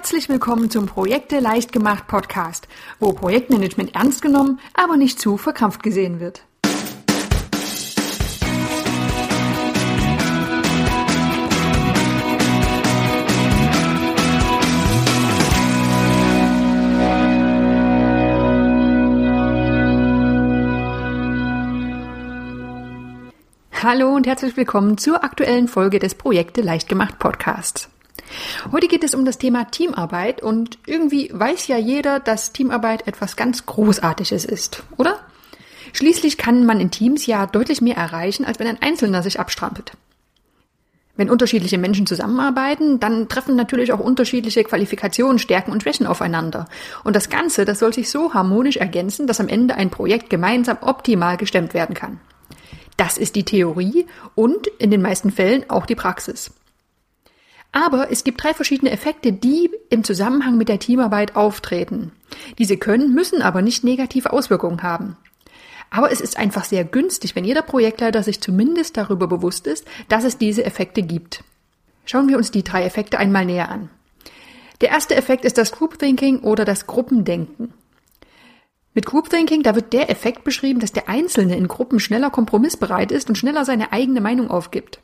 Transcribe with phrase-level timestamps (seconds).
[0.00, 2.68] Herzlich willkommen zum Projekte leicht gemacht Podcast,
[3.00, 6.42] wo Projektmanagement ernst genommen, aber nicht zu verkrampft gesehen wird.
[23.82, 27.90] Hallo und herzlich willkommen zur aktuellen Folge des Projekte leicht gemacht Podcasts.
[28.72, 33.36] Heute geht es um das Thema Teamarbeit und irgendwie weiß ja jeder, dass Teamarbeit etwas
[33.36, 35.18] ganz Großartiges ist, oder?
[35.92, 39.92] Schließlich kann man in Teams ja deutlich mehr erreichen, als wenn ein Einzelner sich abstrampelt.
[41.16, 46.66] Wenn unterschiedliche Menschen zusammenarbeiten, dann treffen natürlich auch unterschiedliche Qualifikationen, Stärken und Schwächen aufeinander.
[47.04, 50.78] Und das Ganze, das soll sich so harmonisch ergänzen, dass am Ende ein Projekt gemeinsam
[50.80, 52.20] optimal gestemmt werden kann.
[52.96, 56.52] Das ist die Theorie und in den meisten Fällen auch die Praxis.
[57.72, 62.12] Aber es gibt drei verschiedene Effekte, die im Zusammenhang mit der Teamarbeit auftreten.
[62.58, 65.16] Diese können, müssen aber nicht negative Auswirkungen haben.
[65.90, 70.24] Aber es ist einfach sehr günstig, wenn jeder Projektleiter sich zumindest darüber bewusst ist, dass
[70.24, 71.44] es diese Effekte gibt.
[72.04, 73.90] Schauen wir uns die drei Effekte einmal näher an.
[74.80, 77.74] Der erste Effekt ist das Group Thinking oder das Gruppendenken.
[78.94, 83.12] Mit Group Thinking, da wird der Effekt beschrieben, dass der Einzelne in Gruppen schneller kompromissbereit
[83.12, 85.00] ist und schneller seine eigene Meinung aufgibt.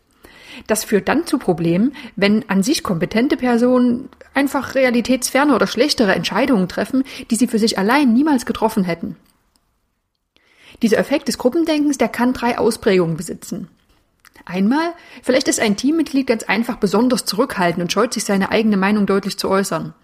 [0.66, 6.68] Das führt dann zu Problemen, wenn an sich kompetente Personen einfach realitätsferne oder schlechtere Entscheidungen
[6.68, 9.16] treffen, die sie für sich allein niemals getroffen hätten.
[10.82, 13.68] Dieser Effekt des Gruppendenkens, der kann drei Ausprägungen besitzen.
[14.44, 19.06] Einmal, vielleicht ist ein Teammitglied ganz einfach besonders zurückhaltend und scheut sich seine eigene Meinung
[19.06, 19.94] deutlich zu äußern.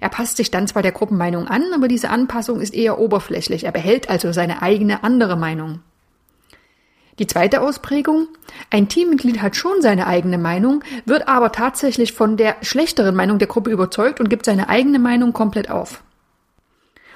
[0.00, 3.64] Er passt sich dann zwar der Gruppenmeinung an, aber diese Anpassung ist eher oberflächlich.
[3.64, 5.80] Er behält also seine eigene andere Meinung.
[7.18, 8.28] Die zweite Ausprägung,
[8.70, 13.48] ein Teammitglied hat schon seine eigene Meinung, wird aber tatsächlich von der schlechteren Meinung der
[13.48, 16.02] Gruppe überzeugt und gibt seine eigene Meinung komplett auf.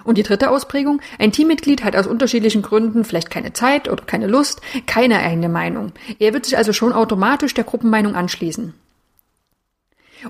[0.04, 4.26] Und die dritte Ausprägung, ein Teammitglied hat aus unterschiedlichen Gründen vielleicht keine Zeit oder keine
[4.26, 5.92] Lust, keine eigene Meinung.
[6.18, 8.74] Er wird sich also schon automatisch der Gruppenmeinung anschließen.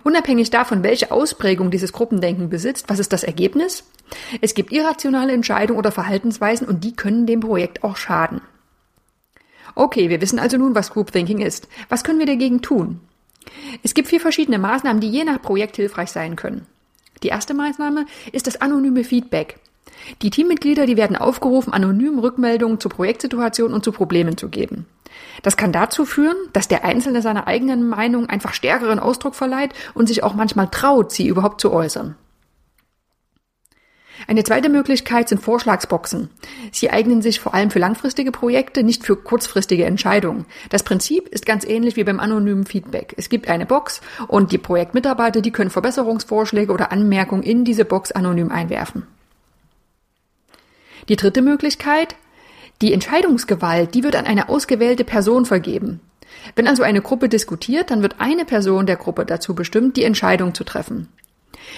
[0.04, 3.84] Unabhängig davon, welche Ausprägung dieses Gruppendenken besitzt, was ist das Ergebnis?
[4.42, 8.42] Es gibt irrationale Entscheidungen oder Verhaltensweisen und die können dem Projekt auch schaden.
[9.74, 11.68] Okay, wir wissen also nun, was Group Thinking ist.
[11.88, 13.00] Was können wir dagegen tun?
[13.82, 16.66] Es gibt vier verschiedene Maßnahmen, die je nach Projekt hilfreich sein können.
[17.22, 19.58] Die erste Maßnahme ist das anonyme Feedback.
[20.22, 24.86] Die Teammitglieder, die werden aufgerufen, anonym Rückmeldungen zur Projektsituation und zu Problemen zu geben.
[25.42, 30.06] Das kann dazu führen, dass der Einzelne seiner eigenen Meinung einfach stärkeren Ausdruck verleiht und
[30.06, 32.16] sich auch manchmal traut, sie überhaupt zu äußern.
[34.26, 36.30] Eine zweite Möglichkeit sind Vorschlagsboxen.
[36.70, 40.46] Sie eignen sich vor allem für langfristige Projekte, nicht für kurzfristige Entscheidungen.
[40.70, 43.14] Das Prinzip ist ganz ähnlich wie beim anonymen Feedback.
[43.16, 48.12] Es gibt eine Box und die Projektmitarbeiter, die können Verbesserungsvorschläge oder Anmerkungen in diese Box
[48.12, 49.06] anonym einwerfen.
[51.08, 52.14] Die dritte Möglichkeit,
[52.80, 56.00] die Entscheidungsgewalt, die wird an eine ausgewählte Person vergeben.
[56.56, 60.54] Wenn also eine Gruppe diskutiert, dann wird eine Person der Gruppe dazu bestimmt, die Entscheidung
[60.54, 61.08] zu treffen.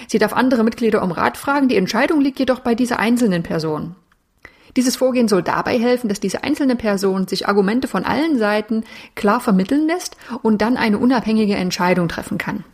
[0.07, 3.95] Sie darf andere Mitglieder um Rat fragen, die Entscheidung liegt jedoch bei dieser einzelnen Person.
[4.75, 8.83] Dieses Vorgehen soll dabei helfen, dass diese einzelne Person sich Argumente von allen Seiten
[9.15, 12.65] klar vermitteln lässt und dann eine unabhängige Entscheidung treffen kann.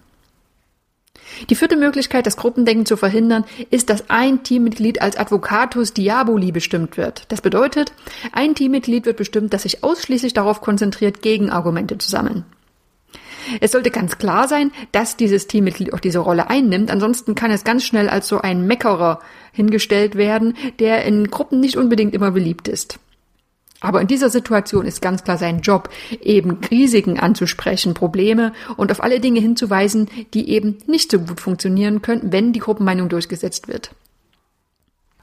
[1.50, 6.98] Die vierte Möglichkeit, das Gruppendenken zu verhindern, ist, dass ein Teammitglied als Advocatus Diaboli bestimmt
[6.98, 7.26] wird.
[7.30, 7.94] Das bedeutet,
[8.32, 12.46] ein Teammitglied wird bestimmt, das sich ausschließlich darauf konzentriert, Gegenargumente zu sammeln.
[13.59, 16.91] Es sollte ganz klar sein, dass dieses Teammitglied auch diese Rolle einnimmt.
[16.91, 19.19] Ansonsten kann es ganz schnell als so ein Meckerer
[19.52, 23.00] hingestellt werden, der in Gruppen nicht unbedingt immer beliebt ist.
[23.81, 25.90] Aber in dieser Situation ist ganz klar sein Job,
[26.22, 32.03] eben Risiken anzusprechen, Probleme und auf alle Dinge hinzuweisen, die eben nicht so gut funktionieren
[32.03, 33.91] können, wenn die Gruppenmeinung durchgesetzt wird.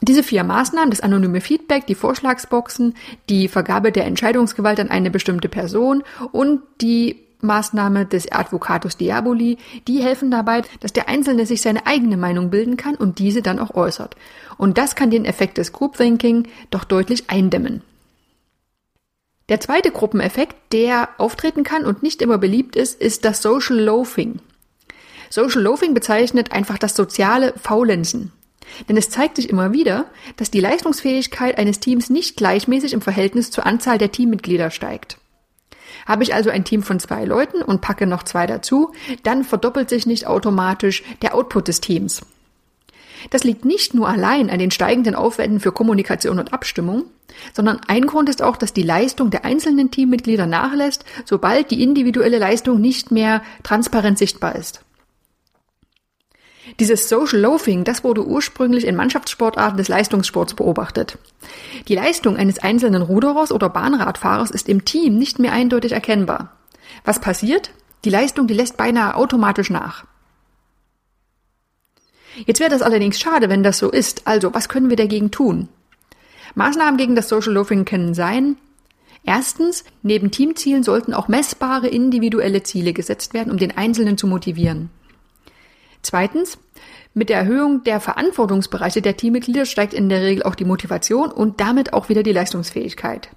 [0.00, 2.94] Diese vier Maßnahmen, das anonyme Feedback, die Vorschlagsboxen,
[3.28, 6.02] die Vergabe der Entscheidungsgewalt an eine bestimmte Person
[6.32, 12.16] und die Maßnahme des Advocatus Diaboli, die helfen dabei, dass der Einzelne sich seine eigene
[12.16, 14.16] Meinung bilden kann und diese dann auch äußert.
[14.56, 17.82] Und das kann den Effekt des Group Thinking doch deutlich eindämmen.
[19.48, 24.40] Der zweite Gruppeneffekt, der auftreten kann und nicht immer beliebt ist, ist das Social Loafing.
[25.30, 28.32] Social Loafing bezeichnet einfach das soziale Faulenzen.
[28.88, 33.50] Denn es zeigt sich immer wieder, dass die Leistungsfähigkeit eines Teams nicht gleichmäßig im Verhältnis
[33.50, 35.18] zur Anzahl der Teammitglieder steigt.
[36.06, 38.92] Habe ich also ein Team von zwei Leuten und packe noch zwei dazu,
[39.22, 42.22] dann verdoppelt sich nicht automatisch der Output des Teams.
[43.30, 47.04] Das liegt nicht nur allein an den steigenden Aufwänden für Kommunikation und Abstimmung,
[47.52, 52.38] sondern ein Grund ist auch, dass die Leistung der einzelnen Teammitglieder nachlässt, sobald die individuelle
[52.38, 54.82] Leistung nicht mehr transparent sichtbar ist.
[56.80, 61.18] Dieses Social Loafing, das wurde ursprünglich in Mannschaftssportarten des Leistungssports beobachtet.
[61.88, 66.56] Die Leistung eines einzelnen Ruderers oder Bahnradfahrers ist im Team nicht mehr eindeutig erkennbar.
[67.04, 67.70] Was passiert?
[68.04, 70.04] Die Leistung, die lässt beinahe automatisch nach.
[72.46, 74.26] Jetzt wäre das allerdings schade, wenn das so ist.
[74.26, 75.68] Also, was können wir dagegen tun?
[76.54, 78.56] Maßnahmen gegen das Social Loafing können sein,
[79.24, 84.88] Erstens, neben Teamzielen sollten auch messbare individuelle Ziele gesetzt werden, um den Einzelnen zu motivieren.
[86.08, 86.56] Zweitens,
[87.12, 91.60] mit der Erhöhung der Verantwortungsbereiche der Teammitglieder steigt in der Regel auch die Motivation und
[91.60, 93.28] damit auch wieder die Leistungsfähigkeit.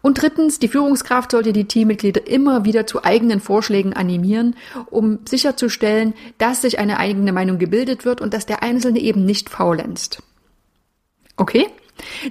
[0.00, 4.54] Und drittens, die Führungskraft sollte die Teammitglieder immer wieder zu eigenen Vorschlägen animieren,
[4.90, 9.50] um sicherzustellen, dass sich eine eigene Meinung gebildet wird und dass der Einzelne eben nicht
[9.50, 10.22] faulenzt.
[11.36, 11.66] Okay?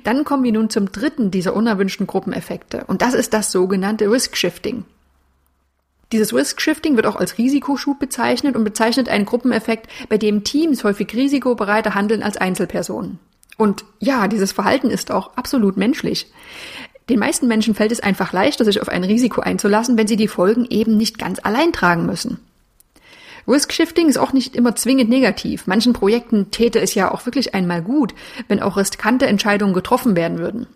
[0.05, 4.37] Dann kommen wir nun zum dritten dieser unerwünschten Gruppeneffekte und das ist das sogenannte Risk
[4.37, 4.85] Shifting.
[6.11, 10.83] Dieses Risk Shifting wird auch als Risikoschub bezeichnet und bezeichnet einen Gruppeneffekt, bei dem Teams
[10.83, 13.19] häufig risikobereiter handeln als Einzelpersonen.
[13.57, 16.27] Und ja, dieses Verhalten ist auch absolut menschlich.
[17.09, 20.27] Den meisten Menschen fällt es einfach leichter, sich auf ein Risiko einzulassen, wenn sie die
[20.27, 22.39] Folgen eben nicht ganz allein tragen müssen.
[23.47, 25.67] Risk Shifting ist auch nicht immer zwingend negativ.
[25.67, 28.15] Manchen Projekten täte es ja auch wirklich einmal gut,
[28.47, 30.67] wenn auch riskante Entscheidungen getroffen werden würden.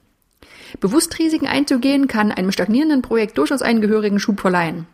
[0.79, 4.85] Bewusst Risiken einzugehen kann einem stagnierenden Projekt durchaus einen gehörigen Schub verleihen.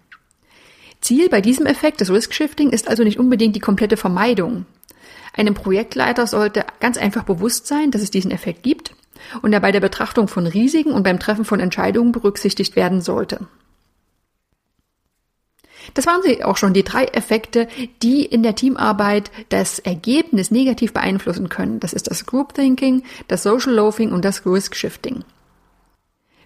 [1.06, 4.66] Ziel bei diesem Effekt des Risk Shifting ist also nicht unbedingt die komplette Vermeidung.
[5.34, 8.96] Einem Projektleiter sollte ganz einfach bewusst sein, dass es diesen Effekt gibt
[9.44, 13.46] und er bei der Betrachtung von Risiken und beim Treffen von Entscheidungen berücksichtigt werden sollte.
[15.94, 17.68] Das waren sie auch schon, die drei Effekte,
[18.02, 21.80] die in der Teamarbeit das Ergebnis negativ beeinflussen können.
[21.80, 25.24] Das ist das Group Thinking, das Social Loafing und das Risk Shifting.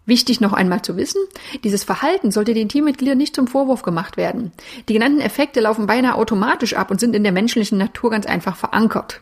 [0.10, 1.22] Wichtig noch einmal zu wissen,
[1.64, 4.52] dieses Verhalten sollte den Teammitgliedern nicht zum Vorwurf gemacht werden.
[4.88, 8.56] Die genannten Effekte laufen beinahe automatisch ab und sind in der menschlichen Natur ganz einfach
[8.56, 9.22] verankert.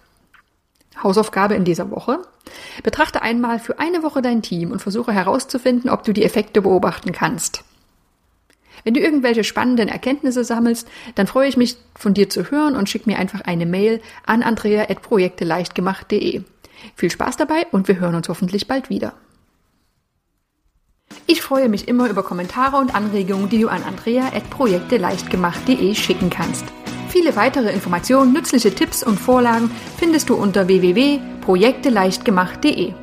[1.04, 2.20] Hausaufgabe in dieser Woche.
[2.84, 7.12] Betrachte einmal für eine Woche dein Team und versuche herauszufinden, ob du die Effekte beobachten
[7.12, 7.66] kannst.
[8.86, 12.88] Wenn du irgendwelche spannenden Erkenntnisse sammelst, dann freue ich mich, von dir zu hören und
[12.88, 16.44] schick mir einfach eine Mail an andrea.projekteleichtgemacht.de.
[16.96, 19.16] Viel Spaß dabei und wir hören uns hoffentlich bald wieder.
[21.30, 26.64] Ich freue mich immer über Kommentare und Anregungen, die du an andrea.projekteleichtgemacht.de schicken kannst.
[27.10, 32.94] Viele weitere Informationen, nützliche Tipps und Vorlagen findest du unter www.projekteleichtgemacht.de.